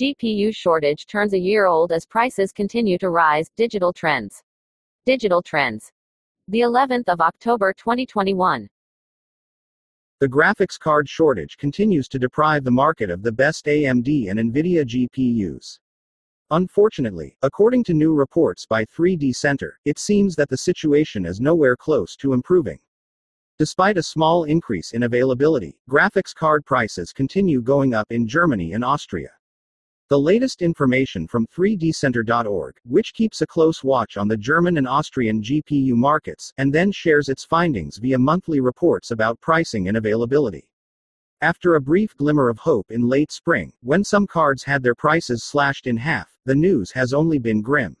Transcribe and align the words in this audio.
GPU 0.00 0.56
shortage 0.56 1.04
turns 1.04 1.34
a 1.34 1.38
year 1.38 1.66
old 1.66 1.92
as 1.92 2.06
prices 2.06 2.52
continue 2.52 2.96
to 2.96 3.10
rise. 3.10 3.50
Digital 3.54 3.92
trends. 3.92 4.42
Digital 5.04 5.42
trends. 5.42 5.92
The 6.48 6.60
11th 6.60 7.10
of 7.10 7.20
October 7.20 7.74
2021. 7.74 8.66
The 10.20 10.28
graphics 10.28 10.78
card 10.78 11.06
shortage 11.06 11.58
continues 11.58 12.08
to 12.08 12.18
deprive 12.18 12.64
the 12.64 12.70
market 12.70 13.10
of 13.10 13.22
the 13.22 13.30
best 13.30 13.66
AMD 13.66 14.30
and 14.30 14.40
Nvidia 14.40 14.86
GPUs. 14.86 15.78
Unfortunately, 16.50 17.36
according 17.42 17.84
to 17.84 17.92
new 17.92 18.14
reports 18.14 18.64
by 18.64 18.86
3D 18.86 19.36
Center, 19.36 19.78
it 19.84 19.98
seems 19.98 20.34
that 20.36 20.48
the 20.48 20.56
situation 20.56 21.26
is 21.26 21.42
nowhere 21.42 21.76
close 21.76 22.16
to 22.16 22.32
improving. 22.32 22.78
Despite 23.58 23.98
a 23.98 24.02
small 24.02 24.44
increase 24.44 24.92
in 24.92 25.02
availability, 25.02 25.78
graphics 25.90 26.34
card 26.34 26.64
prices 26.64 27.12
continue 27.12 27.60
going 27.60 27.92
up 27.92 28.10
in 28.10 28.26
Germany 28.26 28.72
and 28.72 28.82
Austria. 28.82 29.32
The 30.10 30.18
latest 30.18 30.60
information 30.60 31.28
from 31.28 31.46
3dcenter.org, 31.46 32.74
which 32.84 33.14
keeps 33.14 33.42
a 33.42 33.46
close 33.46 33.84
watch 33.84 34.16
on 34.16 34.26
the 34.26 34.36
German 34.36 34.76
and 34.76 34.88
Austrian 34.88 35.40
GPU 35.40 35.92
markets, 35.92 36.52
and 36.58 36.72
then 36.72 36.90
shares 36.90 37.28
its 37.28 37.44
findings 37.44 37.96
via 37.98 38.18
monthly 38.18 38.58
reports 38.58 39.12
about 39.12 39.40
pricing 39.40 39.86
and 39.86 39.96
availability. 39.96 40.68
After 41.42 41.76
a 41.76 41.80
brief 41.80 42.16
glimmer 42.16 42.48
of 42.48 42.58
hope 42.58 42.90
in 42.90 43.08
late 43.08 43.30
spring, 43.30 43.72
when 43.82 44.02
some 44.02 44.26
cards 44.26 44.64
had 44.64 44.82
their 44.82 44.96
prices 44.96 45.44
slashed 45.44 45.86
in 45.86 45.96
half, 45.96 46.28
the 46.44 46.56
news 46.56 46.90
has 46.90 47.12
only 47.12 47.38
been 47.38 47.62
grim. 47.62 47.96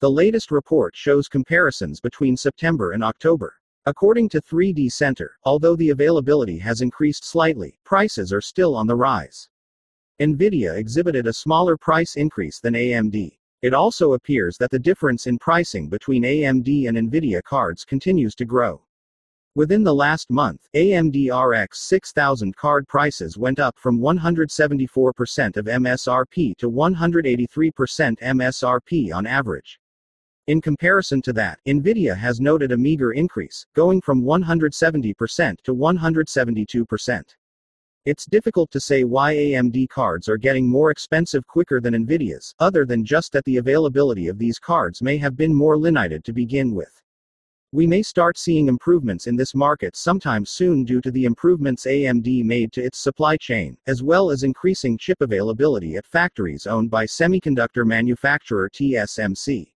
The 0.00 0.10
latest 0.10 0.50
report 0.50 0.96
shows 0.96 1.28
comparisons 1.28 2.00
between 2.00 2.36
September 2.36 2.90
and 2.90 3.04
October. 3.04 3.54
According 3.86 4.30
to 4.30 4.42
3D 4.42 4.90
Center, 4.90 5.38
although 5.44 5.76
the 5.76 5.90
availability 5.90 6.58
has 6.58 6.80
increased 6.80 7.24
slightly, 7.24 7.78
prices 7.84 8.32
are 8.32 8.40
still 8.40 8.74
on 8.74 8.88
the 8.88 8.96
rise. 8.96 9.48
Nvidia 10.20 10.76
exhibited 10.76 11.28
a 11.28 11.32
smaller 11.32 11.76
price 11.76 12.16
increase 12.16 12.58
than 12.58 12.74
AMD. 12.74 13.38
It 13.62 13.72
also 13.72 14.14
appears 14.14 14.56
that 14.58 14.70
the 14.70 14.78
difference 14.78 15.28
in 15.28 15.38
pricing 15.38 15.88
between 15.88 16.24
AMD 16.24 16.88
and 16.88 16.98
Nvidia 16.98 17.40
cards 17.42 17.84
continues 17.84 18.34
to 18.34 18.44
grow. 18.44 18.82
Within 19.54 19.84
the 19.84 19.94
last 19.94 20.30
month, 20.30 20.68
AMD 20.74 21.30
RX 21.30 21.80
6000 21.88 22.56
card 22.56 22.88
prices 22.88 23.38
went 23.38 23.60
up 23.60 23.78
from 23.78 24.00
174% 24.00 25.56
of 25.56 25.66
MSRP 25.66 26.56
to 26.56 26.70
183% 26.70 28.18
MSRP 28.18 29.14
on 29.14 29.26
average. 29.26 29.80
In 30.48 30.60
comparison 30.60 31.22
to 31.22 31.32
that, 31.34 31.60
Nvidia 31.66 32.16
has 32.16 32.40
noted 32.40 32.72
a 32.72 32.76
meager 32.76 33.12
increase, 33.12 33.66
going 33.74 34.00
from 34.00 34.22
170% 34.22 35.60
to 35.62 35.74
172%. 35.74 37.22
It's 38.04 38.26
difficult 38.26 38.70
to 38.70 38.80
say 38.80 39.04
why 39.04 39.34
AMD 39.34 39.88
cards 39.88 40.28
are 40.28 40.38
getting 40.38 40.68
more 40.68 40.90
expensive 40.90 41.46
quicker 41.46 41.80
than 41.80 41.94
Nvidia's, 41.94 42.54
other 42.58 42.86
than 42.86 43.04
just 43.04 43.32
that 43.32 43.44
the 43.44 43.58
availability 43.58 44.28
of 44.28 44.38
these 44.38 44.58
cards 44.58 45.02
may 45.02 45.18
have 45.18 45.36
been 45.36 45.52
more 45.52 45.76
limited 45.76 46.24
to 46.24 46.32
begin 46.32 46.74
with. 46.74 47.02
We 47.70 47.86
may 47.86 48.02
start 48.02 48.38
seeing 48.38 48.66
improvements 48.66 49.26
in 49.26 49.36
this 49.36 49.54
market 49.54 49.94
sometime 49.94 50.46
soon 50.46 50.84
due 50.84 51.02
to 51.02 51.10
the 51.10 51.26
improvements 51.26 51.84
AMD 51.84 52.42
made 52.44 52.72
to 52.72 52.82
its 52.82 52.98
supply 52.98 53.36
chain, 53.36 53.76
as 53.86 54.02
well 54.02 54.30
as 54.30 54.42
increasing 54.42 54.96
chip 54.96 55.20
availability 55.20 55.96
at 55.96 56.06
factories 56.06 56.66
owned 56.66 56.90
by 56.90 57.04
semiconductor 57.04 57.84
manufacturer 57.84 58.70
TSMC. 58.70 59.70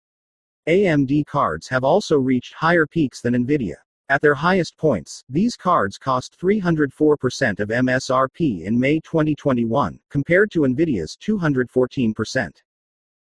AMD 0.67 1.25
cards 1.27 1.67
have 1.67 1.83
also 1.83 2.17
reached 2.17 2.55
higher 2.55 2.87
peaks 2.87 3.21
than 3.21 3.35
Nvidia. 3.35 3.75
At 4.09 4.21
their 4.21 4.35
highest 4.35 4.77
points, 4.77 5.23
these 5.29 5.55
cards 5.55 5.97
cost 5.97 6.37
304% 6.37 7.59
of 7.59 7.69
MSRP 7.69 8.63
in 8.63 8.77
May 8.77 8.99
2021, 8.99 9.99
compared 10.09 10.51
to 10.51 10.61
Nvidia's 10.61 11.17
214%. 11.25 12.51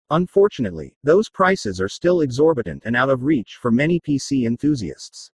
Unfortunately, 0.08 0.96
those 1.04 1.28
prices 1.28 1.80
are 1.80 1.88
still 1.88 2.22
exorbitant 2.22 2.82
and 2.86 2.96
out 2.96 3.10
of 3.10 3.24
reach 3.24 3.58
for 3.60 3.70
many 3.70 4.00
PC 4.00 4.46
enthusiasts. 4.46 5.30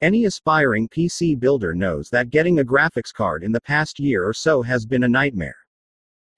Any 0.00 0.24
aspiring 0.24 0.88
PC 0.88 1.38
builder 1.38 1.74
knows 1.74 2.08
that 2.08 2.30
getting 2.30 2.58
a 2.58 2.64
graphics 2.64 3.12
card 3.12 3.44
in 3.44 3.52
the 3.52 3.60
past 3.60 4.00
year 4.00 4.26
or 4.26 4.32
so 4.32 4.62
has 4.62 4.86
been 4.86 5.04
a 5.04 5.08
nightmare 5.08 5.56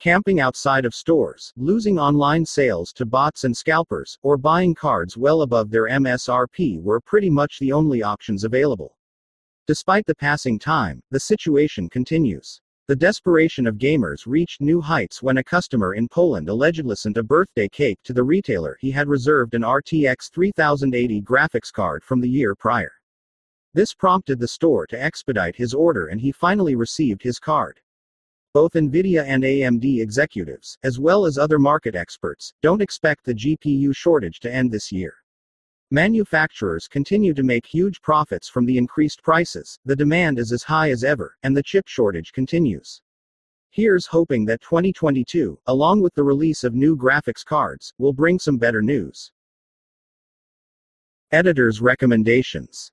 camping 0.02 0.40
outside 0.40 0.84
of 0.84 0.92
stores, 0.92 1.52
losing 1.56 1.96
online 1.96 2.44
sales 2.44 2.92
to 2.92 3.06
bots 3.06 3.44
and 3.44 3.56
scalpers, 3.56 4.18
or 4.24 4.36
buying 4.36 4.74
cards 4.74 5.16
well 5.16 5.42
above 5.42 5.70
their 5.70 5.88
MSRP 5.88 6.82
were 6.82 7.00
pretty 7.00 7.30
much 7.30 7.60
the 7.60 7.70
only 7.70 8.02
options 8.02 8.42
available. 8.42 8.96
Despite 9.68 10.04
the 10.06 10.16
passing 10.16 10.58
time, 10.58 11.00
the 11.12 11.20
situation 11.20 11.88
continues. 11.88 12.60
The 12.88 12.96
desperation 12.96 13.64
of 13.64 13.76
gamers 13.76 14.26
reached 14.26 14.60
new 14.60 14.80
heights 14.80 15.22
when 15.22 15.36
a 15.36 15.44
customer 15.44 15.94
in 15.94 16.08
Poland 16.08 16.48
allegedly 16.48 16.96
sent 16.96 17.16
a 17.16 17.22
birthday 17.22 17.68
cake 17.68 18.00
to 18.02 18.12
the 18.12 18.24
retailer 18.24 18.76
he 18.80 18.90
had 18.90 19.06
reserved 19.06 19.54
an 19.54 19.62
RTX 19.62 20.32
3080 20.32 21.22
graphics 21.22 21.72
card 21.72 22.02
from 22.02 22.20
the 22.20 22.28
year 22.28 22.56
prior. 22.56 22.90
This 23.72 23.94
prompted 23.94 24.40
the 24.40 24.48
store 24.48 24.84
to 24.88 25.00
expedite 25.00 25.54
his 25.54 25.72
order 25.72 26.08
and 26.08 26.20
he 26.20 26.32
finally 26.32 26.74
received 26.74 27.22
his 27.22 27.38
card. 27.38 27.78
Both 28.54 28.74
NVIDIA 28.74 29.24
and 29.24 29.42
AMD 29.42 30.02
executives, 30.02 30.76
as 30.82 30.98
well 30.98 31.24
as 31.24 31.38
other 31.38 31.58
market 31.58 31.94
experts, 31.94 32.52
don't 32.60 32.82
expect 32.82 33.24
the 33.24 33.34
GPU 33.34 33.96
shortage 33.96 34.40
to 34.40 34.52
end 34.52 34.70
this 34.70 34.92
year. 34.92 35.14
Manufacturers 35.90 36.86
continue 36.86 37.32
to 37.32 37.42
make 37.42 37.64
huge 37.64 38.02
profits 38.02 38.50
from 38.50 38.66
the 38.66 38.76
increased 38.76 39.22
prices, 39.22 39.78
the 39.86 39.96
demand 39.96 40.38
is 40.38 40.52
as 40.52 40.62
high 40.62 40.90
as 40.90 41.02
ever, 41.02 41.34
and 41.42 41.56
the 41.56 41.62
chip 41.62 41.88
shortage 41.88 42.32
continues. 42.32 43.00
Here's 43.70 44.04
hoping 44.04 44.44
that 44.44 44.60
2022, 44.60 45.58
along 45.66 46.02
with 46.02 46.14
the 46.14 46.22
release 46.22 46.62
of 46.62 46.74
new 46.74 46.94
graphics 46.94 47.42
cards, 47.42 47.94
will 47.96 48.12
bring 48.12 48.38
some 48.38 48.58
better 48.58 48.82
news. 48.82 49.32
Editor's 51.30 51.80
recommendations 51.80 52.92